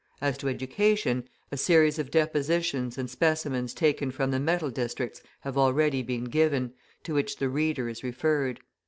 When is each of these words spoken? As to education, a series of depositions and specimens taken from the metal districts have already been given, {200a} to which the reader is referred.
As 0.19 0.35
to 0.39 0.49
education, 0.49 1.29
a 1.51 1.57
series 1.57 1.99
of 1.99 2.09
depositions 2.09 2.97
and 2.97 3.07
specimens 3.07 3.71
taken 3.71 4.09
from 4.09 4.31
the 4.31 4.39
metal 4.39 4.71
districts 4.71 5.21
have 5.41 5.59
already 5.59 6.01
been 6.01 6.23
given, 6.23 6.69
{200a} 7.03 7.03
to 7.03 7.13
which 7.13 7.35
the 7.37 7.49
reader 7.49 7.87
is 7.87 8.03
referred. 8.03 8.61